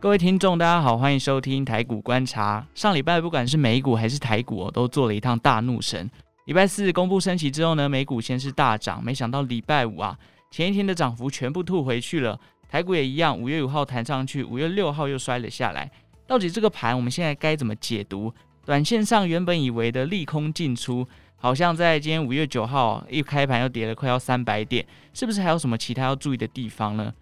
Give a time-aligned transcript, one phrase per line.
[0.00, 2.64] 各位听众，大家好，欢迎收听台股观察。
[2.72, 6.08] 上礼拜不管是美股还是台股哦，都做了一趟大怒神。
[6.44, 10.16] 礼拜四公布升息之后呢，美股先是大涨，没想到礼拜五啊，
[10.52, 12.38] 前一天的涨幅全部吐回去了。
[12.68, 15.90] 台股也一样，五月五号弹上去，五月六号又摔了下来。
[16.28, 18.32] 到底这个盘我们现在该怎么解读？
[18.64, 21.04] 短线上原本以为的利空进出，
[21.34, 27.12] 好像在今天五月九号一开盘又跌了快要三百点，是不是还有什么其他要注意的地方呢？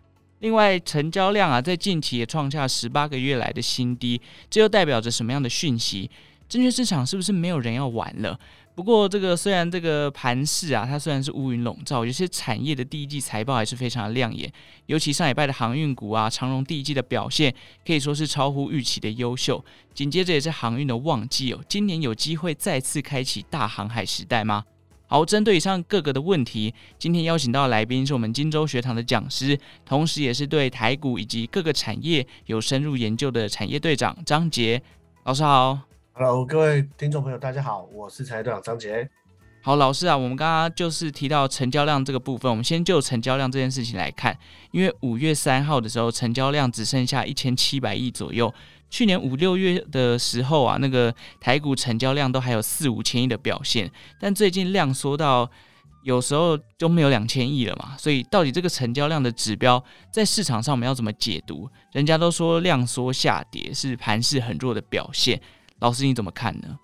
[0.47, 6.09] 另外，成交量啊，在近期也创下十八个月来的新低，这又代表着什么样的讯息？
[6.49, 8.39] 证券市场是不是没有人要玩了？
[8.77, 14.49] 不过，这个虽然这个盘势啊，它虽然是乌云笼罩，有些产业的第一季财报还是非常的亮眼，
[14.87, 17.53] 尤其上礼拜的航运股啊，长荣第一季的表现
[17.85, 19.65] 可以说是超乎预期的优秀。
[19.95, 24.63] 紧接着也是航运的旺季哦，今年有机会再次开启大航海时代吗？
[25.09, 34.83] 好，针对以上各个的问题，今天邀请到的来宾是我们金州学堂的讲师，同时也是对台股以及各个产业有深入研究的产业队长张杰
[35.23, 35.79] 老师好。
[36.13, 39.09] Hello，各位听众朋友，大家好，我是产业队长张杰。
[39.63, 44.37] 好，老师啊，我们刚刚就是提到成交量这个部分，我们先就成交量这件事情来看，
[44.73, 48.53] 因为五月三号的时候，成交量只剩下一千七百亿左右。
[48.89, 55.51] 去年五六月的时候啊，那个台股成交量都还有四五千亿的表现，但最近量缩到
[56.05, 61.69] 有时候就没有两千亿了嘛，所以到底这个成交量的指标在市场上我们要怎么解读？
[61.93, 65.41] 人家都说量缩下跌是盘势很弱的表现，
[65.81, 66.79] 老师你怎么看呢？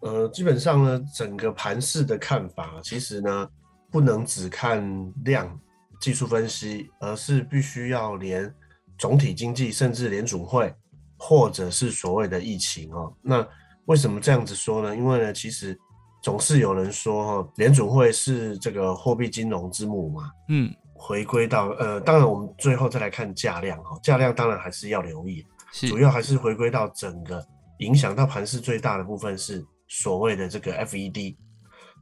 [0.00, 3.48] 呃，基本上呢，整个盘势的看法其实呢，
[3.90, 5.58] 不能只看量
[6.00, 8.54] 技术分析，而是必须要连
[8.96, 10.72] 总体经济，甚至联准会。
[11.18, 13.44] 或者是所谓的疫情哦，那
[13.86, 14.96] 为什么这样子说呢？
[14.96, 15.76] 因为呢，其实
[16.22, 25.44] 总是有人说哈，联储会是这个货币金融之母嘛，嗯，回归到呃，当然我们最后再来看价量哈，价量当然还是要留意，
[25.88, 27.44] 主要还是回归到整个
[27.78, 31.36] 影响到盘势最大的部分是所谓的这个 FED。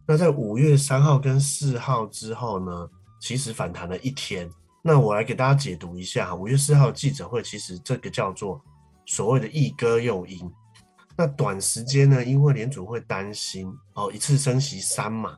[0.06, 2.88] 那在五月三号跟四号之后呢，
[3.20, 4.50] 其实反弹了一天。
[4.82, 8.60] 那我来给大家解读一下，五月四号记者会其实这个叫做。
[9.06, 10.52] 所谓的一鸽诱鹰，
[11.16, 15.30] 那短时间呢，因为联储会担心哦，一次升息三码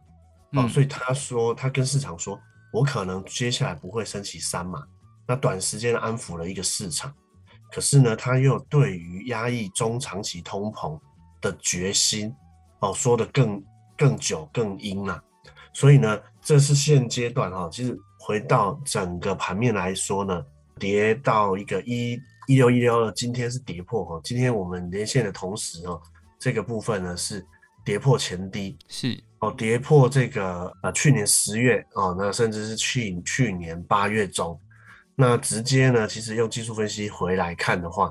[0.53, 2.41] 哦，嗯、所以他说他跟市场说，
[2.73, 4.83] 我可能接下来不会升息三码，
[5.27, 7.13] 那短时间安抚了一个市场，
[7.71, 10.99] 可是呢，他又对于压抑中长期通膨
[11.43, 12.35] 的决心
[12.81, 13.63] 哦，说的更
[13.99, 15.23] 更久更阴了，
[15.75, 20.43] 所以呢，这是现阶段哈，其实回到整个盘面来说呢，
[20.79, 22.19] 跌到一个一。
[22.49, 24.19] 一六一六二，今天是跌破哈。
[24.25, 26.01] 今天我们连线的同时哦，
[26.39, 27.47] 这个部分呢是
[27.85, 34.59] 跌破前低，是哦，跌破这个呃去年十月哦，那甚至是去去年八月中，
[35.15, 38.11] 那直接呢，其实用技术分析回来看的话，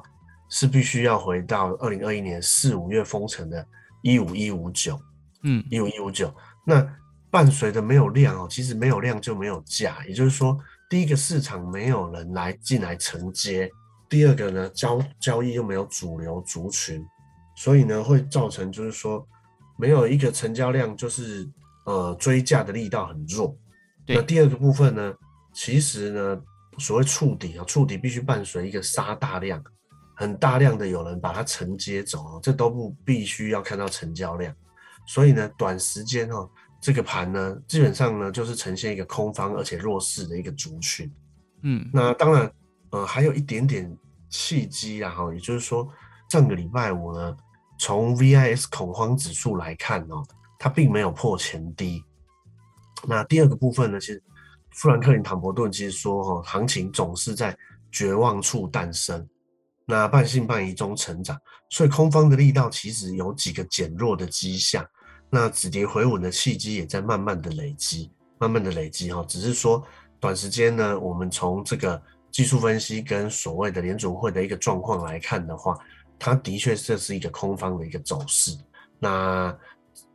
[0.51, 3.65] 是必须要回到二零二一年四五月封城的
[4.03, 4.99] 一五一五九，
[5.41, 6.31] 嗯，一五一五九。
[6.63, 6.87] 那
[7.31, 10.55] 伴随着没有量哦，其实没有量就没有价，也就是说，
[10.91, 13.67] 第一个市场没有人来进来承接。
[14.09, 17.05] 第二个呢，交交易又没有主流族群，
[17.57, 19.27] 所以呢会造成就是说
[19.77, 21.45] 没有一个成交量，就是
[21.85, 23.53] 呃追价的力道很弱。
[24.05, 25.13] 对那第二个部分呢，
[25.53, 26.41] 其实呢
[26.77, 29.61] 所谓触底啊，触底必须伴随一个杀大量，
[30.15, 34.55] 很大量的有人把它承接走，这都不必须要看到成交量。
[35.05, 41.11] 所以呢，短时间哈这个盘呢，基本上呢就是呈现一个空方而且弱势的一个族群。
[41.63, 42.49] 嗯，那当然。
[42.91, 43.97] 呃，还有一点点
[44.29, 45.87] 契机啊，哈，也就是说，
[46.29, 47.35] 上个礼拜五呢，
[47.77, 50.23] 从 VIX 恐慌指数来看哦，
[50.57, 52.01] 它并没有破前低。
[53.05, 54.23] 那第二个部分呢，其实
[54.71, 57.57] 富兰克林·唐伯顿其实说，哈，行情总是在
[57.91, 59.27] 绝望处诞生，
[59.85, 61.37] 那半信半疑中成长，
[61.69, 64.85] 所以空方的力道其实有几个减弱的迹象，
[65.29, 68.09] 那止跌回稳的契机也在慢慢的累积，
[68.39, 69.85] 慢慢的累积哈，只是说
[70.21, 72.01] 短时间呢，我们从这个。
[72.37, 75.75] 技术分析跟所谓的联准会的一个状况来看的话，
[76.19, 78.55] 它的确这是一个空方的一个走势。
[78.99, 79.51] 那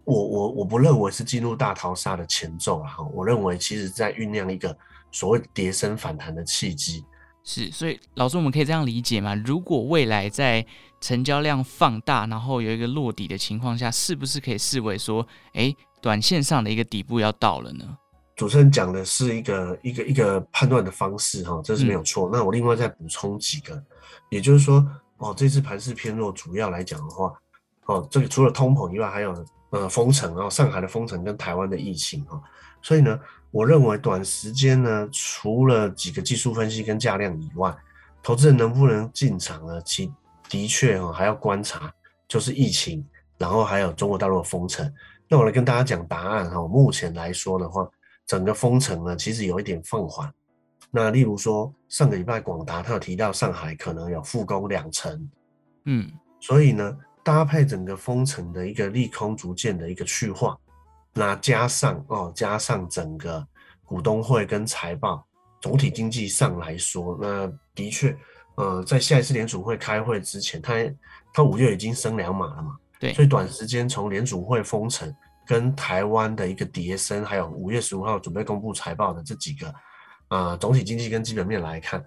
[0.05, 4.77] 我我我不认为是进入大逃杀的前奏啊，我认为其实在酝酿一个
[5.11, 7.05] 所谓跌升反弹的契机。
[7.43, 9.35] 是，所以老师我们可以这样理解吗？
[9.45, 10.65] 如果未来在
[11.01, 17.99] 成交量放大，然后有一个落底的情况下，是不是可以视为说，哎，短线上的一个底部要到了呢？
[18.43, 22.29] 主持人讲的是一个一个一个判断的方式哈，这是没有错。
[22.29, 23.81] 嗯、那我另外再补充几个，
[24.31, 24.85] 也就是说，
[25.19, 27.33] 哦，这次盘势偏弱，主要来讲的话，
[27.85, 32.43] 哦，这个除了通膨以外，还有呃封城啊，上海的封城跟台湾的疫情哈，
[32.83, 33.17] 所以呢，
[33.53, 37.73] 我认为短时间呢，除了几个技术分析跟价量以外，
[38.25, 39.81] 投资人能不能进场呢？
[39.83, 40.13] 其
[40.49, 41.95] 的确哦，还要观察，
[42.27, 43.07] 就是疫情，
[43.39, 44.93] 然后还有中国大陆的封城。
[45.29, 46.61] 那我来跟大家讲答案哈。
[46.67, 47.89] 目前来说的话，
[48.33, 50.33] 整个封城呢，其实有一点放缓。
[50.91, 55.31] 那例如说，上个礼拜广达他有提到上海可能有复工两成，
[55.85, 60.57] 嗯，所以呢，搭配整个封城的一个利空逐渐的一个去化，
[61.13, 63.47] 那加上哦，加上整个
[63.85, 65.23] 股东会跟财报，
[65.61, 68.17] 总体经济上来说，那的确，
[68.55, 70.73] 呃，在下一次联储会开会之前，他
[71.35, 75.15] 他五月已经升两码了嘛，对，所以短时间从联储会封城
[75.53, 79.71] 跟台湾的一个跌升，还有五月十五号准备公布财报的这几个。
[80.29, 82.03] 啊，总体经济跟基本面来看，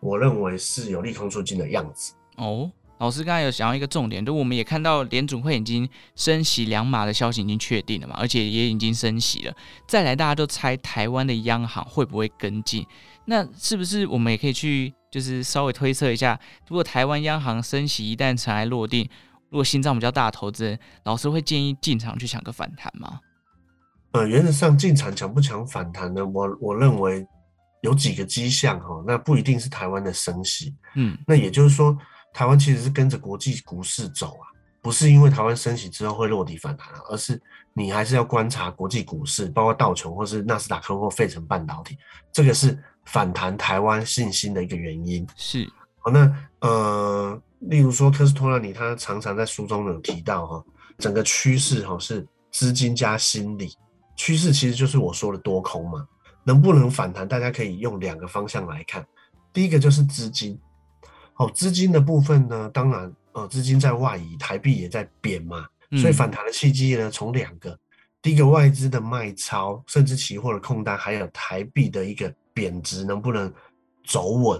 [0.00, 2.12] 我认为是有利空出尽的样子。
[2.38, 2.68] 哦，
[2.98, 9.54] 老师刚才有想到一个重点，就我们也看到联总会已经升息两码的消息已经确定了嘛，而且也已经升息了。
[9.86, 12.84] 再来，大家都猜台湾的央行会不会跟进？
[13.26, 16.36] 那是不是我们也可以去就是稍微推测一下，
[16.66, 19.08] 如果台湾央行升息一旦尘埃落定，
[19.50, 23.20] 如果心脏比较大的投资人，老师会建议进场去抢个反弹吗？
[24.12, 26.24] 呃，原则上进场抢不抢反弹呢？
[26.26, 27.26] 我我认为。
[27.82, 31.96] 有几个迹象哈，那不一定是台湾的升息，嗯，那也就是说，
[32.34, 34.50] 台湾其实是跟着国际股市走啊，
[34.82, 37.40] 不是因为台湾升息之后会落地反弹啊，而是
[37.72, 41.96] 你还是要观察国际股市，包括道琼或是纳斯达克或费城半导体，
[42.32, 45.24] 这个是反弹台湾信心的一个原因。
[45.36, 45.64] 是，
[46.08, 50.64] 好，那呃，例如说科斯托兰尼他常常在书中有提到哈，
[50.96, 53.76] 整个趋势哈是资金加心理，
[54.16, 56.06] 趋势其实就是我说的多空嘛。
[56.44, 57.28] 能不能反弹？
[57.28, 59.06] 大家可以用两个方向来看。
[59.52, 60.58] 第一个就是资金，
[61.36, 65.66] 哦，资金的部分呢，当然，呃，资金在外移，台币也在贬嘛，
[66.00, 67.78] 所以反弹的契机呢，从两个，
[68.22, 73.52] 第一个外资的卖超，甚至期货的空单，还有台币的一个贬值，能不能
[74.06, 74.58] 走稳？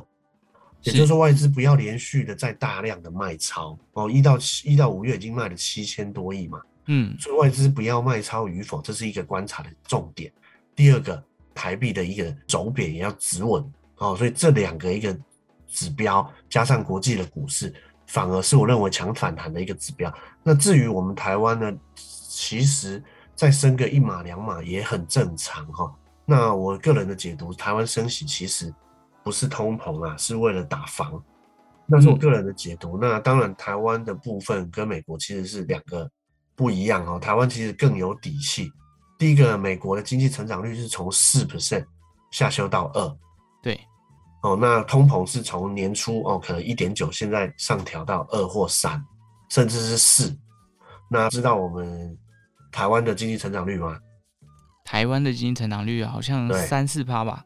[0.82, 10.32] 也就是说，外资不要连续的在大量的卖超哦，一到七，一到五月已经卖了七千多亿嘛，嗯，所以外资不要卖超与否，这是一个观察的重点。
[10.74, 11.22] 第二个。
[11.54, 13.60] 台币的一个走贬也要止稳
[13.96, 15.12] 哦，所以这两个一个
[15.66, 17.74] 指标加上国际的股市，
[18.06, 20.12] 反而是我认为强反弹的一个指标。
[20.40, 23.02] 那至于我们台湾呢，其实
[23.34, 25.92] 再升个一码两码也很正常哈。
[26.24, 28.72] 那我个人的解读，台湾升息其实
[29.28, 31.22] 不是通膨啊，是为了打房。
[31.84, 32.96] 那是我个人的解读。
[32.98, 36.10] 那当然，台湾的部分跟美国其实是两个
[36.56, 37.18] 不一样哦。
[37.18, 38.72] 台湾其实更有底气。
[39.18, 41.84] 第一个，美国的经济成长率是从四 percent
[42.30, 43.16] 下修到二，
[43.62, 43.78] 对，
[44.42, 48.98] 哦，那通膨是从年初哦，可能一点九，现在上调到二或三，
[49.50, 50.34] 甚至是四。
[51.10, 52.16] 那知道我们
[52.72, 53.98] 台湾的经济成长率吗？
[54.86, 57.44] 台湾的经济成长率好像三四趴吧？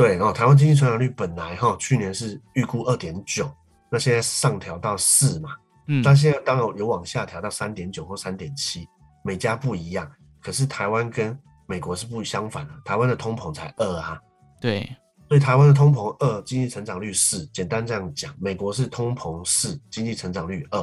[0.00, 3.52] 对，哦，台湾经济成长率本来哈、哦、去年是预估二点九，
[3.90, 5.50] 那现在上调到四嘛，
[5.88, 8.88] 嗯，但现在当然有往下调到三点九或三点七，
[9.22, 10.10] 每家不一样。
[10.40, 14.18] 可是台湾跟美国是不相反的，台湾的通膨才二啊，
[14.58, 14.88] 对，
[15.28, 20.80] 所以台湾的通膨二，经济成长率四，简单这样讲，美国是通膨四，经济成长率二，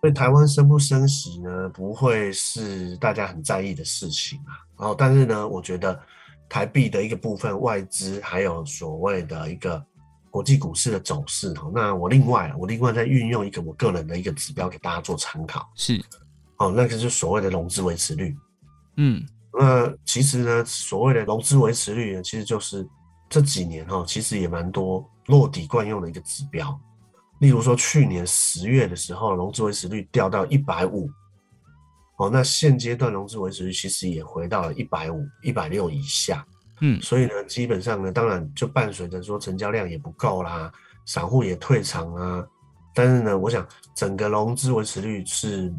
[0.00, 4.58] 所以台湾升不升息呢，不会是大家很在意的事情啊。
[4.76, 5.98] 然后，但是呢，我觉得
[6.48, 9.84] 台币的一个部分，外资还有所谓的一个
[10.30, 16.02] 国际股市的走势，那我另外我另外再运用一个我个人的一个指标给大家做参考，是，
[16.58, 18.36] 哦，那个就是所谓的融资维持率。
[18.96, 22.86] 嗯，那其实呢，所谓的融资维持率呢，其实就是
[23.28, 26.78] 这几年哈，其实也蛮多落底惯用的一个指标。
[27.40, 31.10] 例如说，去年十月的时候，融资维持率掉到一百五，
[32.18, 36.46] 哦，那现阶段融资维持率其实也回到了一百五、一百六以下。
[36.80, 40.72] 嗯，所以呢，基本上呢，当然就伴随着说成交量也不够啦，
[41.04, 42.44] 散户也退场啊。
[42.94, 45.72] 但是呢，我想整个融资维持率是。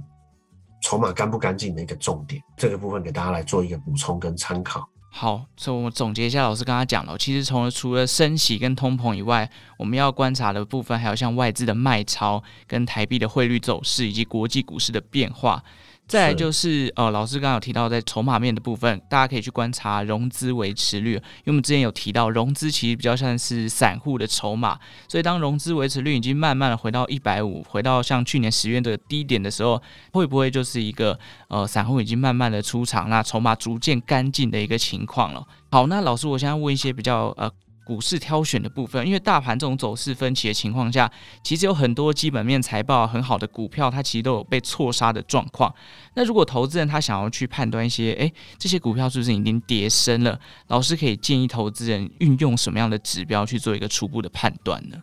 [0.84, 4.88] 筹码干不干净的一个重点，这个部分给大家来做一个补充跟参考。
[5.10, 15.64] 好，所以我们总结一下，老师刚刚讲了，其实从除了升息跟通膨以外，我们要观察的部分还有像外资的卖超、跟台币的汇率走势以及国际股市的变化。
[16.08, 29.82] 再来就是呃，老师刚刚有提到在筹码面的部分，大家可以去观察融资维持率，因为我们之前有提到融资其实比较像是散户的筹码，所以当融资维持率已经慢慢的回到一百五，回到像去年十月的低点的时候，
[30.14, 35.46] 会不会就是一个呃散户已经慢慢的出场，那筹码逐渐干净的一个情况了？
[35.70, 37.52] 好，那老师，我现在问一些比较呃。
[37.88, 41.10] 股市挑选的部分，因为大盘这种走势分歧的情况下，
[41.42, 45.74] 其实有很多基本面财报很好的股票，它其实都有被错杀的状况。
[46.14, 50.38] 那如果投资人他想要去判断一些，诶，这些股票是不是已经跌深了？
[50.68, 54.98] 老师可以建议投资人运用什么样的指标去做一个初步的判断呢？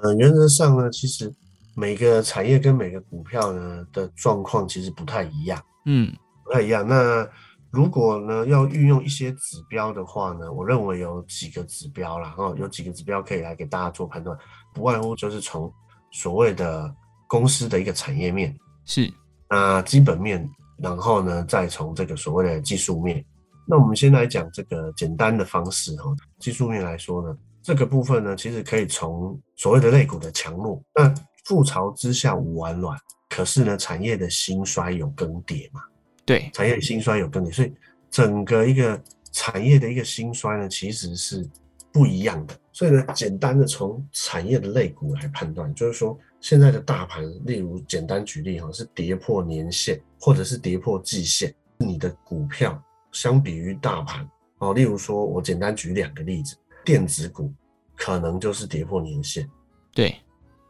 [0.00, 1.32] 呃，呃，原则上呢，其实
[1.74, 6.12] 每个产业跟每个股票呢的状况其实不太一样，嗯，
[6.44, 6.86] 不太一样。
[6.86, 7.28] 那
[7.70, 14.36] 如果呢要运用一些指标的话呢，我认为有几个指标啦，哦，有几个指标可以来给大家做判断，
[14.72, 15.72] 不外乎就是从
[16.10, 16.94] 所谓的
[17.26, 18.56] 公司的一个产业面
[18.86, 19.12] 是，
[19.50, 20.48] 那基本面，
[20.78, 23.22] 然后呢再从这个所谓的技术面。
[23.66, 30.82] 那我们先来讲这个简单的方式哈，技术面来说呢，这个部分呢其实可以从所谓的类股的强弱。
[30.94, 31.06] 那
[31.46, 32.98] 覆巢之下无完卵，
[33.28, 35.82] 可是呢产业的兴衰有更迭嘛？
[36.28, 37.72] 对，产业的兴衰有更迭，所以
[38.10, 41.48] 整个一个产业的一个兴衰呢其实是
[41.90, 42.54] 不一样的。
[42.70, 52.78] 所以呢，简单的从产业的类股来判断，就是说现在的大盘，例如简单举例哈，是跌破年线或者是跌破季线，你的股票。
[53.10, 56.54] 相比于大盘哦，例如说，我简单举两个例子，
[56.84, 57.50] 电子股
[57.96, 59.48] 可能就是跌破年线，
[59.94, 60.14] 对。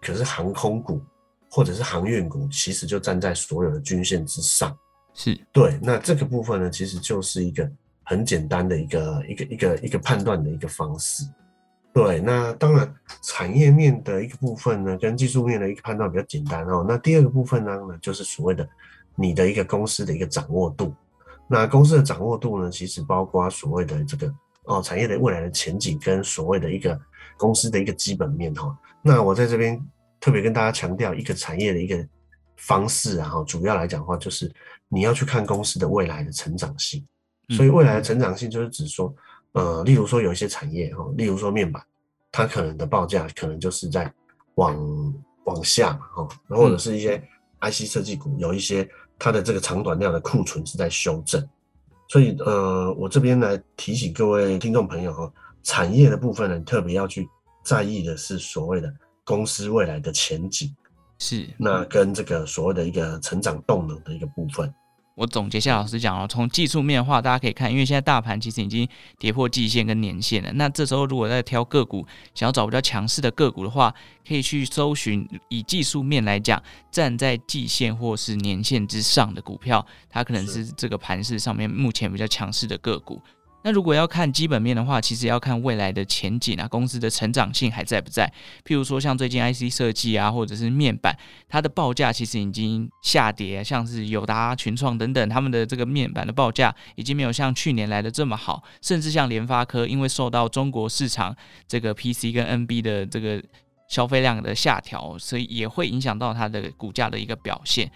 [0.00, 1.02] 可是航空股
[1.50, 4.74] 或者是航运股，其实就站在所有的均线之上，
[5.14, 5.78] 是对。
[5.82, 7.70] 那这个部分呢，其实就是一个
[8.04, 11.24] 很简单的一个一个一个一个判断的一个方式。
[11.92, 16.84] 对，那当然产业面的一个部分呢，跟技术面的一个判断比较简单哦。
[16.86, 18.68] 那第二个部分呢，就是所谓的
[19.16, 20.94] 你的一个公司的一个掌握度。
[21.48, 24.32] 那公司的掌握度呢，其实包括所谓的这个
[24.64, 26.96] 哦产业的未来的前景跟所谓的一个
[27.36, 28.76] 公司的一个基本面哈。
[29.02, 29.82] 那我在这边
[30.20, 32.06] 特别跟大家强调一个产业的一个
[32.58, 34.52] 方式啊哈，主要来讲的话就是
[34.88, 37.02] 你要去看公司的未来的成长性。
[37.56, 39.14] 所以未来的成长性就是指说，
[39.52, 41.82] 呃，例如说有一些产业哈，例如说面板，
[42.30, 44.12] 它可能的报价可能就是在
[44.56, 47.18] 往往下嘛哈，或者是一些
[47.62, 48.86] IC 设计股有一些。
[49.20, 51.44] 它的这个长短量的库存是在修正，
[52.08, 55.32] 所以呃，我这边来提醒各位听众朋友哈，
[55.64, 57.28] 产业的部分呢，特别要去
[57.64, 60.72] 在意的是所谓的公司未来的前景，
[61.18, 64.72] 是那跟这个所谓的一个成长动能的一个部分。
[65.14, 70.52] 我总结下老师讲哦，从技术面的话，大家可以看，因为现在大盘其实已经跌破季线跟年线了。
[70.52, 73.92] 那这时候如果在挑个股，想要找比较强势的个股的话，
[74.24, 83.20] 可以去搜寻以技术面来讲，站在季线或是年线之上的股票，它可能是这个盘势上面目前比较强势的个股。
[83.62, 88.32] 那如果要看基本面的话，其实要看未来的前景啊，公司的成长性还在不在？
[88.64, 91.16] 譬如说像最近 IC 设计啊，或者是面板，
[91.48, 101.34] 它的报价其实已经下跌，像是友达、群创等等，他们的这个面板的报价已经没有像去年来的这么好，甚至像联发科，因为受到中国市场
[101.66, 103.42] 这个 PC 跟 NB 的这个
[103.88, 107.90] 消费量的下调，所以也会影响到它的股价的一个表现。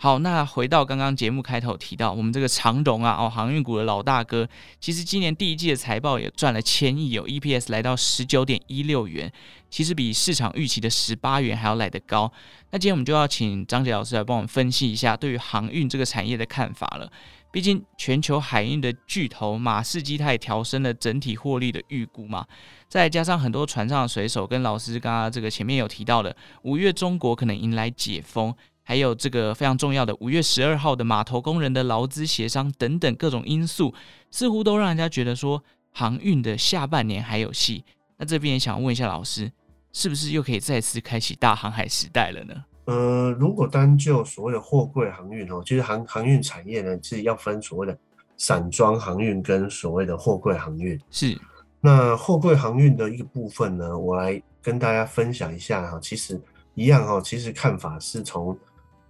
[0.00, 9.32] 好，那回到刚刚节目开头提到，我们这个长荣啊，哦，航运股的老大哥，其实今年第一季的财报也赚了千亿，有 EPS 来到十九点一六元，
[9.68, 12.32] 其实比市场预期的十八元还要来得高。
[12.70, 17.10] 那今天我们就要请张杰老师来帮我们分析一下对于航运这个产业的看法了。
[17.50, 22.46] 毕竟全球海运的巨头马士基，它也调升了整体获利的预估嘛，
[22.86, 28.54] 再加上很多船上的水手跟老师刚刚这个前面有提到的，五月中国可能迎来解封。
[28.88, 33.92] 还有这个非常重要的五月十二号的码头工人的劳资协商等等各种因素，
[34.30, 37.84] 似乎都让人家觉得说航运的下半年还有戏。
[38.16, 39.52] 那这边也想问一下老师，
[39.92, 42.54] 是不是又可以再次开启大航海时代了呢？
[42.86, 47.94] 呃，如果单就所谓的货柜航运哦，其实航航运产业呢，是要分所谓的
[48.38, 50.98] 散装航运跟所谓的货柜航运。
[51.10, 51.38] 是，
[51.78, 56.00] 那货柜航运的一个部分呢，我来跟大家分享一下哈。
[56.00, 56.40] 其实
[56.74, 58.58] 一样哈，其实看法是从。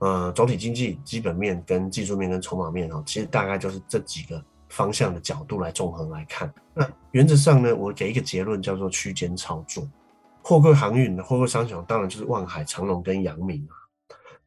[0.01, 6.53] 呃，总体经济基本面跟技术面跟筹码面哦，其实大概就是这几个方向的角度来综合来看。
[6.73, 9.89] 那原则上呢，我给一个结论叫做区间操作。
[10.41, 13.75] 货柜航运的货柜商船当然就是万海、长龙跟阳明啊。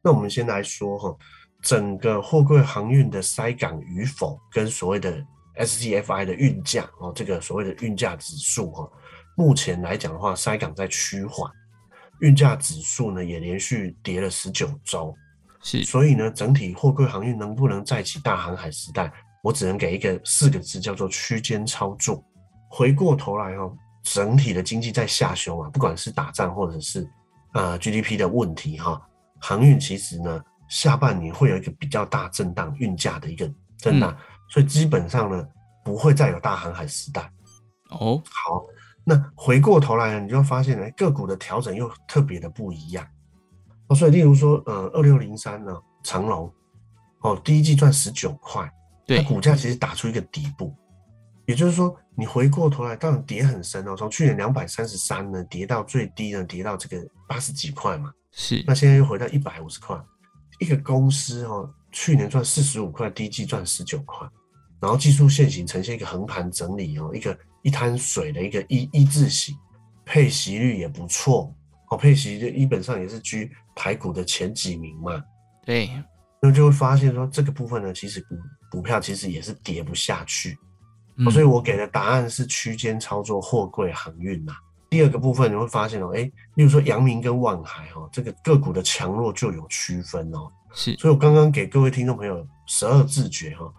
[0.00, 1.16] 那我们先来说哈，
[1.60, 5.22] 整个货柜航运的塞港与否，跟所谓的
[5.56, 8.90] SCFI 的运价哦，这个所谓的运价指数哈，
[9.36, 11.48] 目前来讲的话，塞港在趋缓，
[12.20, 15.14] 运价指数呢也连续跌了十九周。
[15.62, 22.22] 是，所以呢，整体货柜航运能不能再起大航海时代，我只能给一个四个字，叫做区间操作。
[22.68, 27.08] 回过头来哦，整体的经济在下修啊，不管是打仗或者是
[27.52, 29.00] 呃 GDP 的问题哈，
[29.40, 34.16] 航运其实呢，下半年会有一个比较大震荡，运价的一个震荡，嗯、
[34.48, 35.46] 所以基本上呢，
[35.84, 37.30] 不会再有大航海时代。
[37.90, 38.64] 哦，好，
[39.04, 43.06] 那回过头来呢，你就发现呢，个股的调整又特别的不一样。
[43.94, 46.52] 所以，例如说，呃，二六零三呢，长隆，
[47.20, 48.70] 哦，第一季赚十九块，
[49.06, 50.74] 对，它股价其实打出一个底部，
[51.46, 59.98] 也就是说，你回过头来，当然跌很深哦，从去年两百三十三呢跌到最低呢，跌到这个八十几块嘛，是，那现在又回到一百五十块，
[60.58, 64.28] 一个公司哦，去年赚四十五块，第一季赚十九块，
[64.80, 69.56] 然后技术线型呈现一个横盘整理哦，一个一滩水的一个一一字形，
[70.04, 71.54] 配息率也不错
[71.92, 75.22] 哦，配息率基本上也是居排股的前几名嘛，
[75.66, 75.90] 对，
[76.40, 78.36] 那就会发现说这个部分呢，其实股
[78.70, 80.56] 股票其实也是跌不下去。
[81.16, 84.54] 嗯、所以我给的答案是区间操作货柜航运呐。
[84.88, 86.22] 第二个部分你会发现哦，哎，
[86.54, 90.50] 例如说阳明跟万海哦，这个个股的强弱就有区分哦。
[90.72, 93.70] 是，所以我刚刚给各位听众朋友十二字诀哈：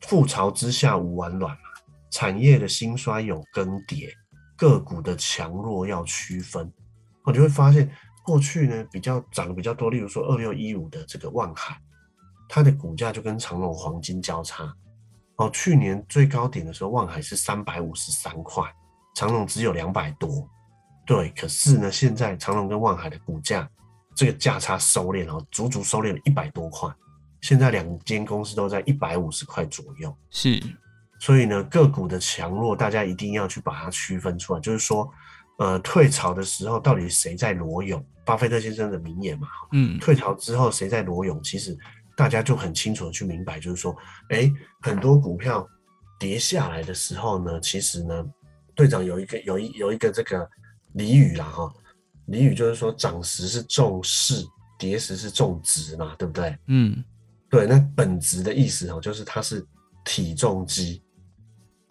[0.00, 1.56] 覆巢之下无完卵，
[2.10, 4.10] 产业的兴衰有更迭，
[4.56, 6.68] 个股的强弱要区分。
[7.24, 7.90] 我就会发现
[8.24, 11.76] 过去呢比较涨得比较多，例如说二六一五的这个万海，
[12.48, 14.72] 它的股价就跟长隆黄金交叉。
[15.36, 18.64] 哦，去年最高点的时候，万海是三百五十三块，
[19.14, 20.46] 长隆只有两百多。
[21.06, 23.68] 对，可是呢，现在长隆跟万海的股价
[24.14, 26.88] 这个价差收敛了，足足收敛了一百多块。
[27.40, 30.16] 现在两间公司都在一百五十块左右。
[30.30, 30.62] 是，
[31.18, 34.60] 所以呢，个股的强弱，大家一定要去把它区分出来。
[34.60, 35.10] 就是说，
[35.62, 38.04] 呃，退潮的时候，到底谁在裸泳？
[38.24, 39.46] 巴菲特先生的名言嘛。
[39.72, 41.42] 嗯，退潮之后谁在裸泳？
[41.42, 41.76] 其实。
[42.14, 43.96] 大家就很清楚的去明白，就是说，
[44.28, 44.48] 哎，
[44.82, 45.66] 很多股票
[46.20, 48.22] 跌下来的时候呢，其实呢，
[48.74, 50.46] 队长有一个有一有一个这个
[50.94, 51.72] 俚语啦哈，
[52.28, 54.44] 俚语就是说，涨时是重势，
[54.78, 56.54] 跌时是重值嘛，对不对？
[56.66, 57.02] 嗯，
[57.48, 59.66] 对，那本质的意思哦，就是它是
[60.04, 61.02] 体重机，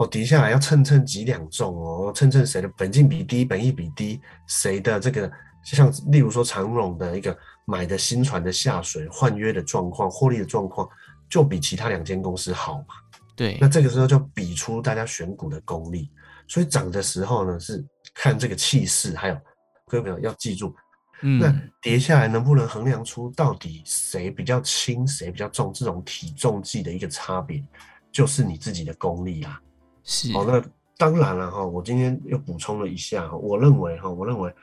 [0.01, 5.31] 哦，跌下来要称称几两重哦，称称谁的本金比低，本益比低，谁的这个。
[5.63, 10.89] 像例如说长荣的一个买的新船的下水换约的状况、获利的状况，
[11.29, 12.96] 就比其他两间公司好嘛？
[13.36, 16.10] 对，那这个时候就比出大家选股的功力。
[16.48, 19.38] 所以涨的时候呢，是看这个气势，还有
[19.86, 20.75] 各位朋友要记住，
[21.22, 25.72] 嗯，那跌下来能不能衡量出到底谁比较轻，谁比较重？
[25.72, 27.64] 这种体重计的一个差别，
[28.11, 29.61] 就是你自己的功力啊。
[30.03, 30.61] 是，好，那
[30.98, 34.53] 当然了哈，我今天又补充了一下，我认为哈，我认为。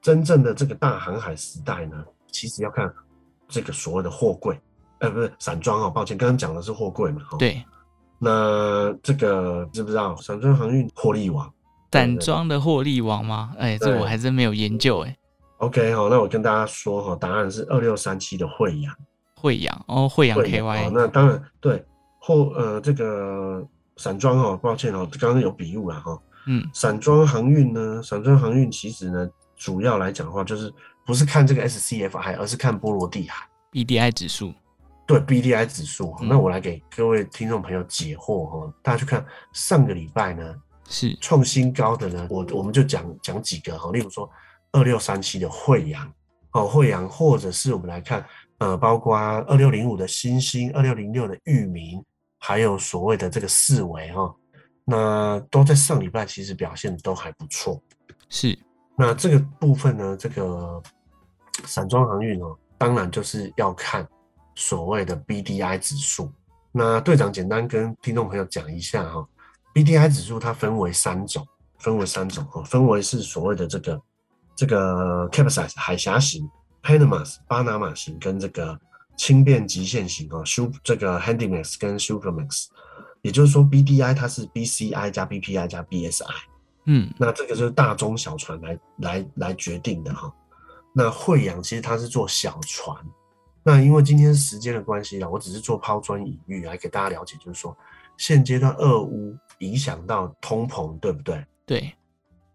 [0.00, 2.92] 真正的这个大航海时代呢，其实要看
[3.46, 4.60] 这个所谓的货柜，
[4.98, 7.64] 呃，不是散装哦，抱歉，刚刚讲的是货柜嘛，对。
[8.18, 11.48] 那这个知不知道散装航运获利王？
[11.92, 13.54] 散装的获利王吗？
[13.56, 15.16] 哎、欸，这我还真没有研究哎。
[15.58, 18.92] OK 好，那我跟大家说哈，答案是二六三七的慧洋。
[19.36, 20.90] 慧洋哦，慧洋 KY。
[20.92, 21.80] 那当然对
[22.18, 23.64] 货呃这个
[23.96, 26.18] 散装哦，抱歉哦，刚刚有笔误了哈。
[26.46, 29.28] 嗯，散装航运呢，散装航运其实呢。
[29.54, 30.74] 主要来讲的话，就是
[31.06, 34.52] 不是看这个 SCFI，而是看波罗的海 BDI 指数。
[35.06, 38.74] 对 BDI 指数，嗯，那我来给各位听众朋友解惑哈。
[38.82, 40.52] 大家去看上个礼拜呢，
[40.88, 44.28] 是创新高的呢，我我们就讲讲几个哈，例如说
[44.72, 46.12] 二六三七的惠阳，
[46.54, 48.26] 哦惠阳，或者是我们来看
[48.58, 52.02] 呃，包括二六零五的欣兴，二六零六的裕民，
[52.44, 54.34] 还有所谓的这个四维哈，
[54.84, 57.80] 那都在上礼拜其实表现都还不错，
[58.28, 58.58] 是。
[58.98, 60.82] 那这个部分呢，这个
[61.64, 64.04] 散装航运哦，当然就是要看
[64.56, 66.32] 所谓的 BDI 指数。
[66.72, 69.24] 那队长简单跟听众朋友讲一下哈
[69.72, 71.46] ，BDI 指数它分为三种，
[71.78, 74.02] 分为三种哈，分为是所谓的这个
[74.56, 76.44] 这个 Capesize 海峡型、
[76.82, 78.76] Panamax 巴拿马型跟这个
[79.16, 82.66] 轻便极限型哦，Super 这个 Handymax 跟 Supramax，
[83.20, 86.24] 也就是说 BDI 它是 BCI 加 BPI 加 BSI。
[86.86, 90.32] 嗯，那这个就是大中小船来来来决定的哈。
[90.92, 92.96] 那慧洋其实它是做小船，
[93.62, 97.76] 那因为今天时间的关系啦，我只是做抛砖引玉来给大家了解，就是说
[98.16, 101.46] 现阶段俄乌影响到通膨，对不对？
[101.64, 101.92] 对。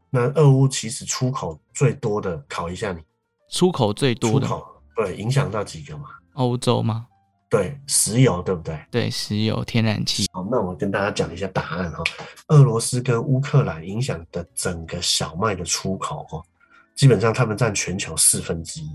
[0.09, 3.01] 那俄乌其实出口最多的，考一下你，
[3.49, 6.09] 出口最多的，出口对，影响到几个嘛？
[6.38, 7.08] 欧洲吗？
[7.50, 8.78] 对，石油对不对？
[8.91, 10.26] 对，石油、天然气。
[10.34, 12.04] 好，那我跟大家讲一下答案哈。
[12.50, 16.43] 俄罗斯跟乌克兰影响的整个小麦的出口哦，
[16.93, 18.89] 基本上他们占全球四分之一。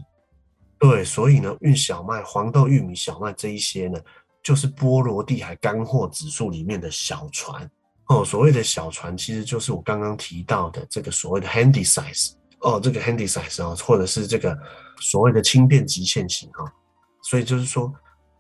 [0.79, 3.99] 对，所以呢，运小麦、黄豆、玉米、小麦这一些呢，
[4.43, 7.71] 就是波罗的海干货指数里面的小船
[8.09, 8.23] 哦。
[8.23, 14.55] 所谓的小船，其实就是我刚刚提到的这个所谓的 Handysize 哦，这个 Handysize 哦，或者是这个
[15.01, 16.71] 所谓的轻便极限型哈。
[17.23, 17.91] 所以就是说。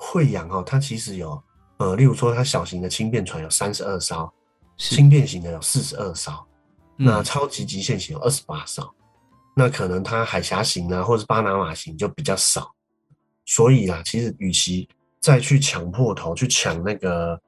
[0.04, 1.40] 惠阳哦，它其实有
[1.76, 4.28] 呃，例如说它小型的轻便船有三十二艘，
[4.76, 6.32] 轻便型的有四十二艘，
[6.96, 8.92] 那超级极限型有二十八艘，
[9.54, 12.74] 那可能它海峡型啊，或是巴拿马型就比较少，
[13.46, 14.88] 所以啊，其实与其
[15.20, 17.40] 再去抢破头去抢那个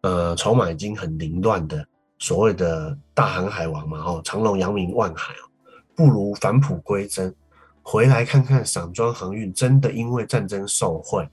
[0.00, 1.86] 呃筹码已经很凌乱的
[2.18, 5.46] 所谓的大航海王嘛，哦，长隆、扬名、万海哦，
[5.94, 7.32] 不如返璞归真，
[7.90, 11.28] 回来看看散装航运真的因为战争受惠，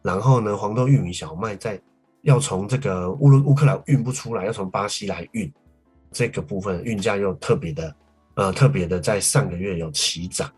[0.00, 1.78] 然后呢，黄豆、玉米、小麦在
[2.22, 5.52] 要从这个乌乌克兰运不出来，要从巴西来运，
[6.10, 7.94] 这个部分运价又特别的，
[8.36, 10.50] 呃，特别的在上个月有起涨。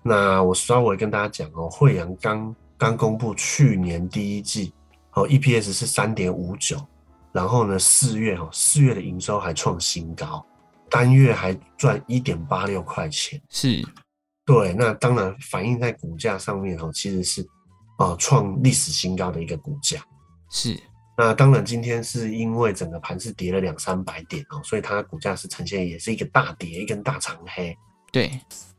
[0.00, 4.72] 那我稍微跟大家讲哦，惠阳刚刚公布去年第一季，
[5.14, 6.76] 哦，EPS 是三点五九，
[7.32, 10.46] 然后呢，四月哦，四月的营收还创新高，
[10.88, 13.84] 单月还赚一点八六块钱，是，
[14.48, 17.46] 对，那当然反映在股价上面哦，其实是
[17.98, 20.02] 啊创历史新高的一个股价，
[20.50, 20.74] 是，
[21.18, 27.76] 那当然今天是因为整个盘是跌了两三百点哦，所以它的股价是呈现也是一个大跌，一根大长黑，
[28.10, 28.30] 对。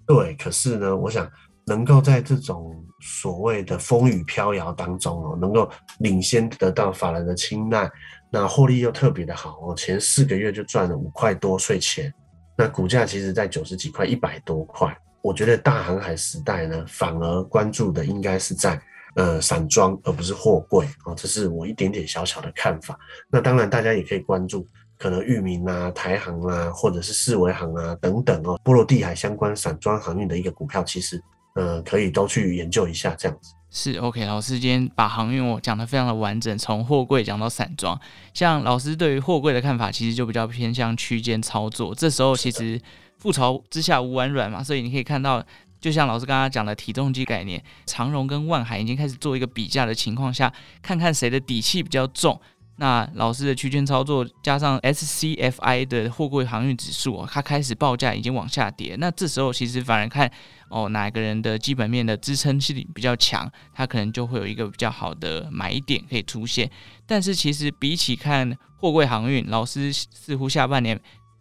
[0.08, 1.30] 对，可是呢，我想
[1.68, 7.88] 能够在这种所谓的风雨飘摇当中哦，能够领先得到法人的青睐，
[8.32, 12.12] 那获利又特别的好哦，前四个月就赚了五块多税前，
[12.58, 14.98] 那股价其实在九十几块、一百多块。
[15.22, 18.80] 我觉得大航海时代呢，反而关注的应该是在
[19.16, 22.98] 呃散装，而不是货柜啊，这是我一点点小小的看法。
[23.30, 24.68] 那当然，大家也可以关注。
[25.02, 31.24] 可能域名啊、台航啊，或者是四维航啊等等哦，波罗的海相关散装航运的一个股票，其实
[31.56, 33.54] 呃可以都去研究一下这样子。
[33.72, 37.98] 是 OK，老师今天把航运我讲得非常的完整，从货柜讲到散装。
[38.34, 41.96] 像老师对于货柜的看法，其实就比较偏向区间操作。
[41.96, 42.78] 这时候其实
[43.22, 45.44] 覆巢之下无完卵嘛，所以你可以看到，
[45.80, 50.52] 就像老师刚刚讲的体重机概念，长荣跟万海已经开始做一个比价的情况下，
[50.82, 52.40] 看看谁的底气比较重。
[52.82, 58.96] 那老师的区间操作加上 SCFI 的货柜航运指数哦，它开始报价已经往下跌。
[58.98, 60.32] 那这时候其实反而看
[60.70, 66.72] 哦，哪个人的基本面的支撑性比较强，它可能就会有一个比较好的买点可以出现。
[67.06, 70.98] 但是其实比起看货柜航运，老师似乎下半年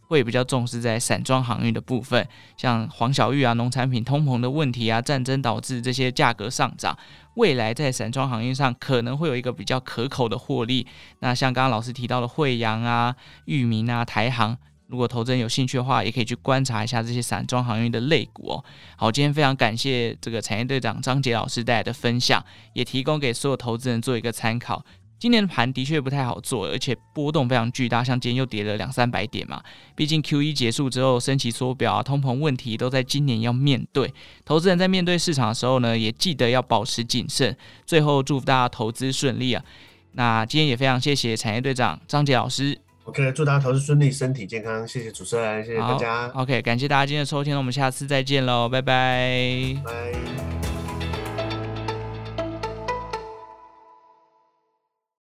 [0.09, 6.99] 会比较重视在散装航运的部分，像黄小玉啊、农产品通膨的问题啊、战争导致这些价格上涨。
[7.35, 10.85] 未来在散装航运上可能会有一个比较可口的获利。
[11.21, 18.65] 那像刚刚老师提到的惠阳啊、裕民啊、台航，如果投资人有兴趣的话，也可以去观察一下这些散装航运的类股哦。
[18.97, 24.85] 好，今天非常感谢这个产业队长张杰老师带来的分享，也提供给所有投资人做一个参考。
[25.19, 29.61] 今年的盘的确不太好做，而且波动非常巨大，像今天又跌了两三百点嘛。
[29.97, 34.13] 毕竟 Q1 结束之后，升息缩表啊，通膨问题都在今年要面对。
[34.45, 37.57] 投资人在面对市场的时候呢，也记得要保持谨慎。
[37.85, 39.65] 最后祝福大家投资顺利啊！
[40.13, 42.79] 那今天也非常谢谢产业队长张杰老师。
[43.05, 44.87] OK，祝大家投资顺利，身体健康。
[44.87, 46.27] 谢谢主持人，谢谢大家。
[46.35, 49.75] OK，感谢大家今天的收听，我们下次再见喽，拜拜。
[49.85, 50.78] 拜。